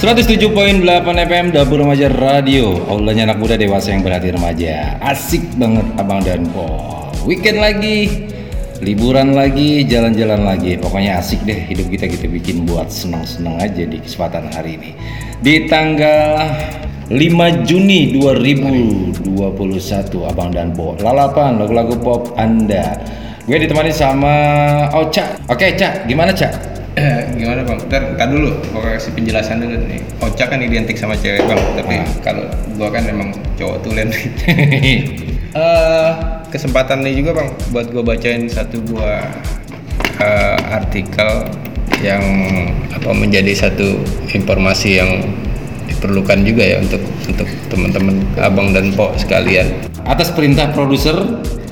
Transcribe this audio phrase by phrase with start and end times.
[0.00, 0.80] 107.8
[1.28, 2.88] FM Dapur Remaja Radio.
[2.88, 4.96] Aulanya anak muda dewasa yang berhati remaja.
[4.96, 6.64] Asik banget abang dan po
[7.28, 8.08] Weekend lagi
[8.80, 10.80] Liburan lagi, jalan-jalan lagi.
[10.80, 14.96] Pokoknya asik deh hidup kita kita bikin buat senang-senang aja di kesempatan hari ini.
[15.44, 16.48] Di tanggal
[17.12, 19.20] 5 Juni 2021
[20.24, 23.04] Abang dan Po Lalapan lagu-lagu pop Anda.
[23.44, 24.32] Gue ditemani sama
[24.96, 25.36] Ocha.
[25.52, 26.69] Oke Cak, gimana Cak?
[27.38, 27.78] Gimana bang?
[27.88, 30.00] Ntar, ntar dulu, gua kasih penjelasan dulu nih.
[30.20, 32.06] Ocha kan identik sama cewek bang, tapi Ah.
[32.22, 32.44] kalau
[32.76, 34.08] gua kan memang cowok tulen.
[35.50, 36.10] Eh,
[36.46, 39.26] kesempatan ini juga bang, buat gua bacain satu buah
[40.22, 41.50] eh, artikel
[42.06, 42.22] yang
[42.94, 43.98] apa menjadi satu
[44.30, 45.10] informasi yang
[45.90, 49.74] diperlukan juga ya untuk untuk teman-teman abang dan po sekalian.
[50.06, 51.18] Atas perintah produser,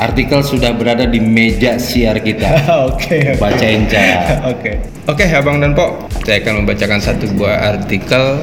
[0.00, 2.48] artikel sudah berada di meja siar kita.
[2.88, 3.36] Oke.
[3.36, 4.48] Bacain Cak.
[4.48, 4.72] Oke.
[5.04, 6.00] Oke, Abang dan Po.
[6.24, 8.40] Saya akan membacakan satu buah artikel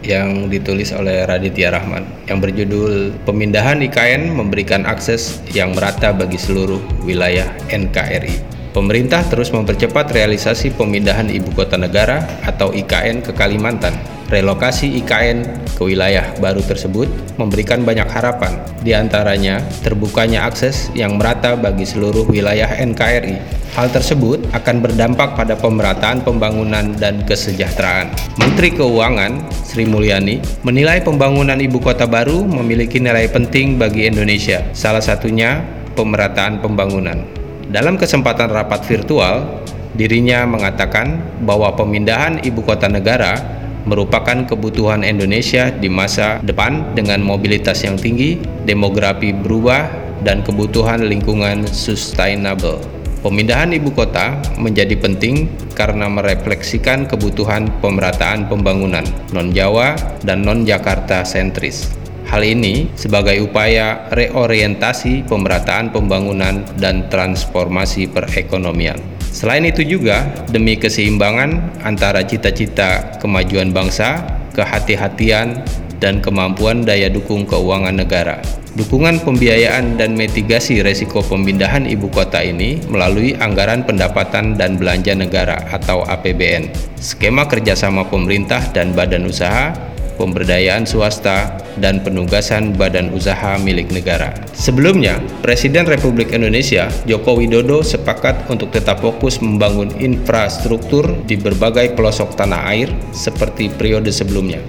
[0.00, 6.80] yang ditulis oleh Raditya Rahman yang berjudul Pemindahan IKN memberikan akses yang merata bagi seluruh
[7.04, 8.62] wilayah NKRI.
[8.70, 13.92] Pemerintah terus mempercepat realisasi pemindahan ibu kota negara atau IKN ke Kalimantan.
[14.30, 15.42] Relokasi IKN
[15.74, 22.30] ke wilayah baru tersebut memberikan banyak harapan, di antaranya terbukanya akses yang merata bagi seluruh
[22.30, 23.42] wilayah NKRI.
[23.74, 28.14] Hal tersebut akan berdampak pada pemerataan pembangunan dan kesejahteraan.
[28.38, 35.02] Menteri Keuangan Sri Mulyani menilai pembangunan ibu kota baru memiliki nilai penting bagi Indonesia, salah
[35.02, 35.58] satunya
[35.98, 37.26] pemerataan pembangunan.
[37.66, 39.66] Dalam kesempatan rapat virtual,
[39.98, 43.58] dirinya mengatakan bahwa pemindahan ibu kota negara
[43.90, 49.90] merupakan kebutuhan Indonesia di masa depan dengan mobilitas yang tinggi, demografi berubah,
[50.22, 52.78] dan kebutuhan lingkungan sustainable.
[53.20, 59.04] Pemindahan ibu kota menjadi penting karena merefleksikan kebutuhan pemerataan pembangunan
[59.36, 59.92] non-Jawa
[60.24, 61.92] dan non-Jakarta sentris.
[62.30, 69.19] Hal ini sebagai upaya reorientasi pemerataan pembangunan dan transformasi perekonomian.
[69.30, 74.26] Selain itu juga demi keseimbangan antara cita-cita kemajuan bangsa,
[74.58, 75.62] kehati-hatian,
[76.00, 78.40] dan kemampuan daya dukung keuangan negara.
[78.74, 85.58] Dukungan pembiayaan dan mitigasi resiko pemindahan ibu kota ini melalui anggaran pendapatan dan belanja negara
[85.74, 89.74] atau APBN, skema kerjasama pemerintah dan badan usaha,
[90.20, 94.36] pemberdayaan swasta, dan penugasan badan usaha milik negara.
[94.52, 102.36] Sebelumnya, Presiden Republik Indonesia Joko Widodo sepakat untuk tetap fokus membangun infrastruktur di berbagai pelosok
[102.36, 104.60] tanah air seperti periode sebelumnya.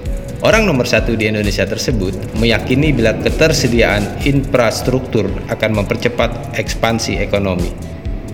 [0.42, 7.70] Orang nomor satu di Indonesia tersebut meyakini bila ketersediaan infrastruktur akan mempercepat ekspansi ekonomi.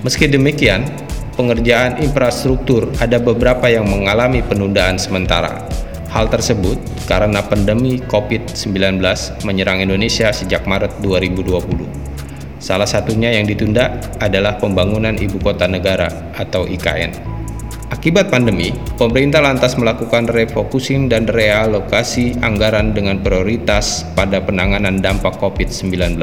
[0.08, 0.88] Meski demikian,
[1.36, 5.68] pengerjaan infrastruktur ada beberapa yang mengalami penundaan sementara.
[6.18, 8.98] Hal tersebut karena pandemi COVID-19
[9.46, 11.62] menyerang Indonesia sejak Maret 2020.
[12.58, 17.14] Salah satunya yang ditunda adalah pembangunan ibu kota negara atau IKN.
[17.94, 26.18] Akibat pandemi, pemerintah lantas melakukan refocusing dan realokasi anggaran dengan prioritas pada penanganan dampak COVID-19.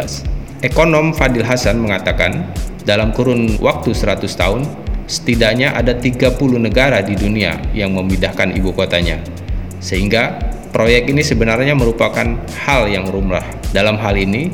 [0.66, 2.50] Ekonom Fadil Hasan mengatakan,
[2.82, 4.66] dalam kurun waktu 100 tahun,
[5.06, 9.43] setidaknya ada 30 negara di dunia yang memindahkan ibu kotanya.
[9.84, 10.40] Sehingga
[10.72, 12.24] proyek ini sebenarnya merupakan
[12.64, 13.44] hal yang lumrah.
[13.76, 14.48] Dalam hal ini,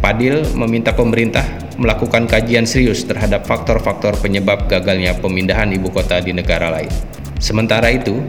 [0.00, 1.44] Fadil meminta pemerintah
[1.76, 6.88] melakukan kajian serius terhadap faktor-faktor penyebab gagalnya pemindahan ibu kota di negara lain.
[7.36, 8.24] Sementara itu,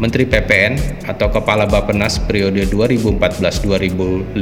[0.00, 4.32] Menteri PPN atau Kepala Bappenas periode 2014-2015,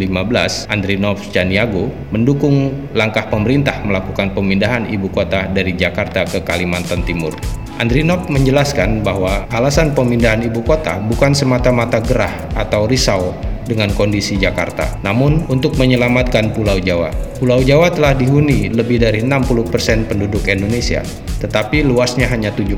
[0.71, 7.35] Andrinov Caniago, mendukung langkah pemerintah melakukan pemindahan ibu kota dari Jakarta ke Kalimantan Timur.
[7.83, 13.35] Andrinov menjelaskan bahwa alasan pemindahan ibu kota bukan semata-mata gerah atau risau
[13.69, 17.13] dengan kondisi Jakarta, namun untuk menyelamatkan Pulau Jawa.
[17.37, 21.05] Pulau Jawa telah dihuni lebih dari 60% penduduk Indonesia,
[21.45, 22.75] tetapi luasnya hanya 7%,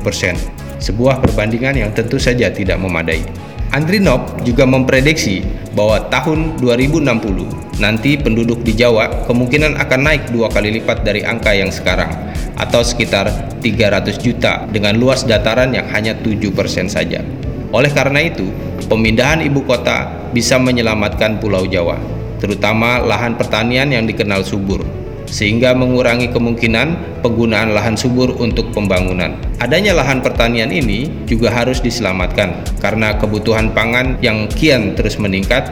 [0.83, 3.23] sebuah perbandingan yang tentu saja tidak memadai.
[3.71, 10.75] Andrinov juga memprediksi bahwa tahun 2060 nanti penduduk di Jawa kemungkinan akan naik dua kali
[10.75, 12.11] lipat dari angka yang sekarang
[12.59, 13.31] atau sekitar
[13.63, 16.51] 300 juta dengan luas dataran yang hanya 7%
[16.91, 17.23] saja.
[17.71, 18.51] Oleh karena itu,
[18.91, 21.95] pemindahan ibu kota bisa menyelamatkan Pulau Jawa,
[22.43, 24.83] terutama lahan pertanian yang dikenal subur,
[25.23, 29.39] sehingga mengurangi kemungkinan penggunaan lahan subur untuk pembangunan.
[29.63, 35.71] Adanya lahan pertanian ini juga harus diselamatkan karena kebutuhan pangan yang kian terus meningkat.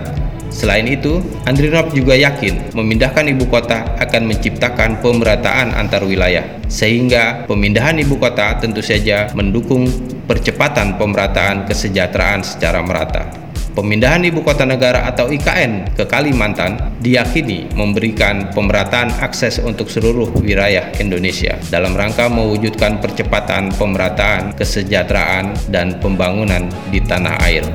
[0.50, 8.02] Selain itu, Andrinov juga yakin memindahkan ibu kota akan menciptakan pemerataan antar wilayah, sehingga pemindahan
[8.02, 9.86] ibu kota tentu saja mendukung
[10.30, 13.50] percepatan pemerataan kesejahteraan secara merata.
[13.74, 20.94] Pemindahan ibu kota negara atau IKN ke Kalimantan diyakini memberikan pemerataan akses untuk seluruh wilayah
[21.02, 27.66] Indonesia dalam rangka mewujudkan percepatan pemerataan kesejahteraan dan pembangunan di tanah air.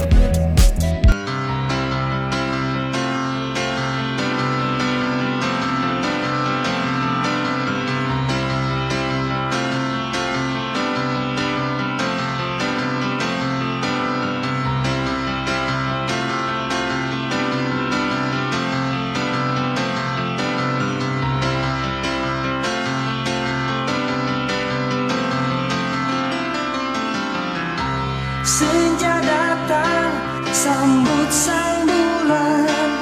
[28.45, 30.13] Senja datang
[30.53, 32.93] sambut sang bulan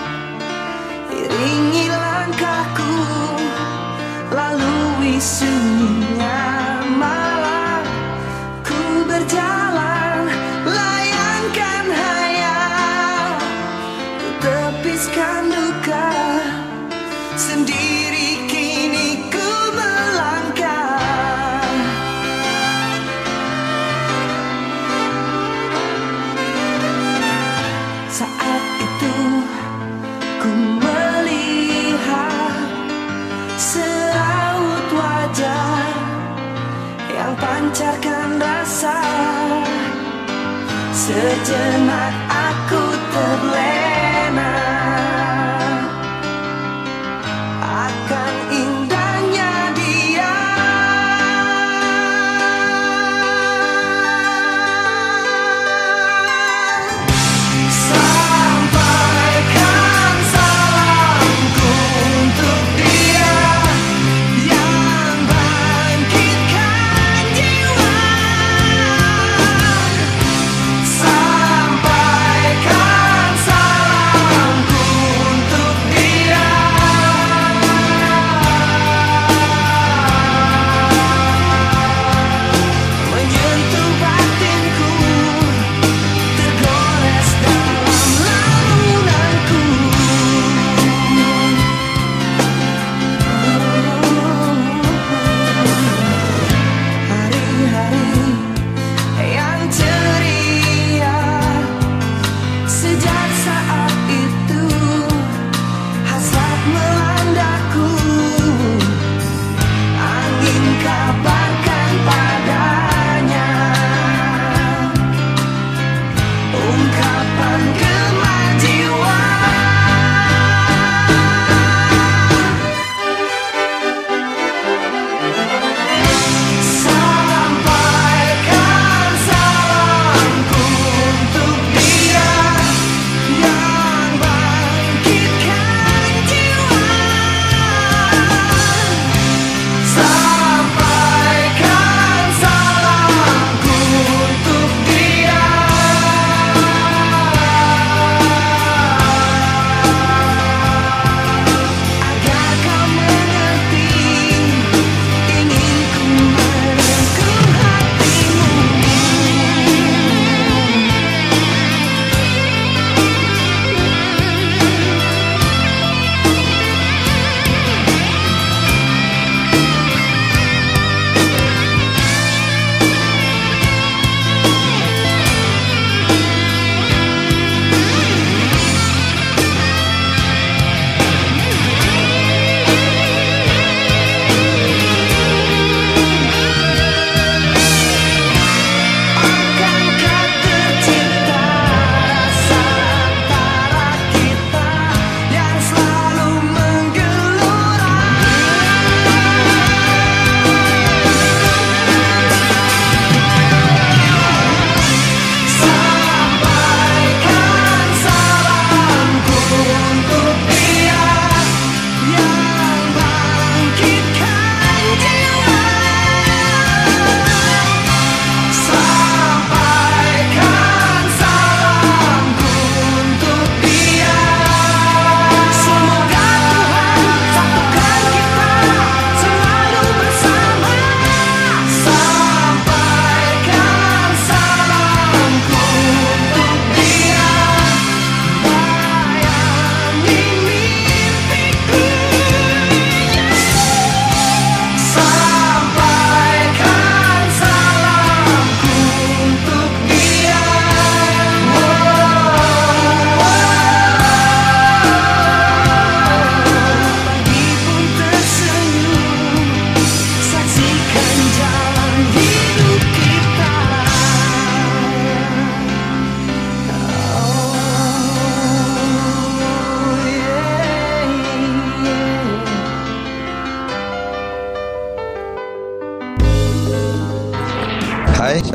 [1.11, 2.95] Iringi langkahku
[4.31, 6.02] lalui sunyinya
[41.13, 42.22] Sejenak aku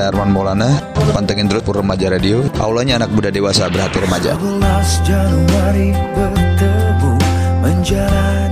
[0.08, 0.80] saya Arman Maulana.
[1.12, 2.48] Pantengin terus Pur Remaja Radio.
[2.64, 4.40] Aulanya anak muda dewasa berhati remaja.
[4.40, 7.14] 11 Januari bertemu
[7.60, 8.47] menjalani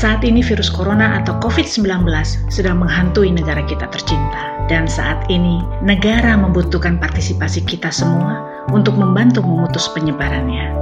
[0.00, 2.08] Saat ini virus corona atau COVID-19
[2.48, 4.48] sedang menghantui negara kita tercinta.
[4.64, 8.40] Dan saat ini, negara membutuhkan partisipasi kita semua
[8.72, 10.72] untuk membantu memutus penyebarannya.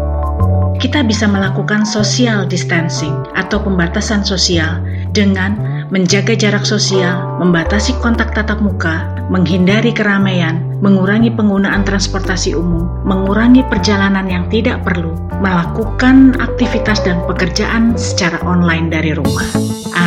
[0.78, 4.78] Kita bisa melakukan social distancing atau pembatasan sosial
[5.10, 5.58] dengan
[5.90, 14.24] menjaga jarak sosial, membatasi kontak tatap muka, menghindari keramaian, mengurangi penggunaan transportasi umum, mengurangi perjalanan
[14.28, 19.44] yang tidak perlu, melakukan aktivitas dan pekerjaan secara online dari rumah.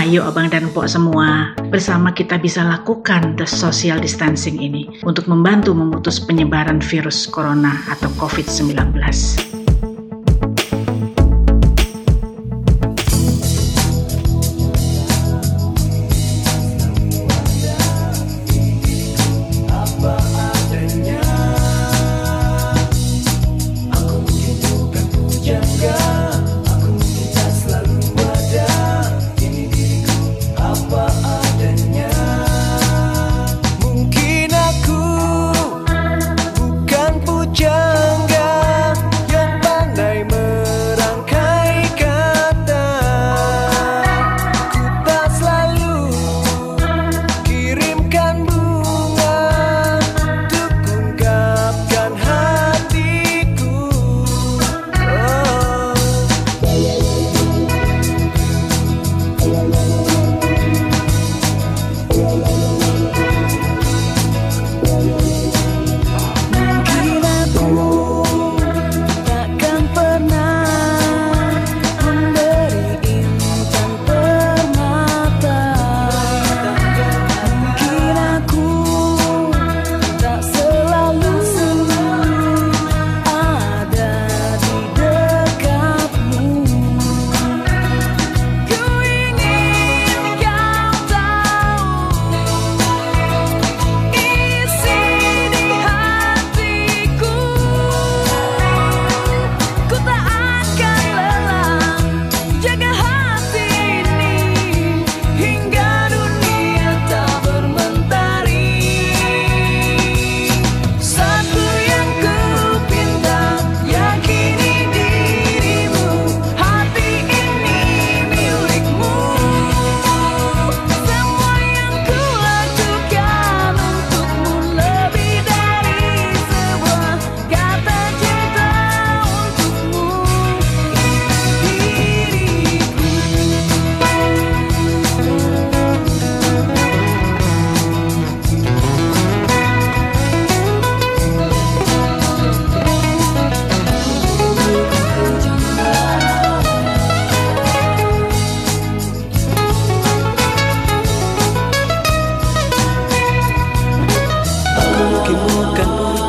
[0.01, 5.77] Ayo abang dan pok semua, bersama kita bisa lakukan the social distancing ini untuk membantu
[5.77, 9.60] memutus penyebaran virus corona atau COVID-19.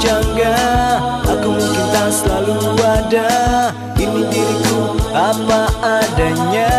[0.03, 0.59] Pujangga
[1.31, 3.31] Aku mungkin tak selalu ada.
[3.95, 6.75] Ini diriku apa adanya